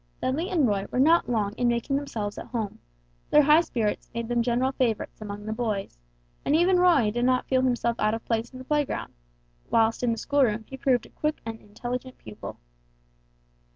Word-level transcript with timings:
Dudley 0.19 0.49
and 0.49 0.67
Roy 0.67 0.87
were 0.89 0.97
not 0.99 1.29
long 1.29 1.53
in 1.57 1.67
making 1.67 1.95
themselves 1.95 2.39
at 2.39 2.47
home; 2.47 2.79
their 3.29 3.43
high 3.43 3.61
spirits 3.61 4.09
made 4.15 4.29
them 4.29 4.41
general 4.41 4.71
favorites 4.71 5.21
amongst 5.21 5.45
the 5.45 5.53
boys; 5.53 5.99
and 6.43 6.55
even 6.55 6.79
Roy 6.79 7.11
did 7.11 7.23
not 7.23 7.45
feel 7.47 7.61
himself 7.61 7.99
out 7.99 8.15
of 8.15 8.25
place 8.25 8.49
in 8.51 8.57
the 8.57 8.65
playground, 8.65 9.13
whilst 9.69 10.01
in 10.01 10.11
the 10.11 10.17
schoolroom 10.17 10.63
he 10.67 10.75
proved 10.75 11.05
a 11.05 11.09
quick 11.09 11.39
and 11.45 11.59
intelligent 11.61 12.17
pupil. 12.17 12.57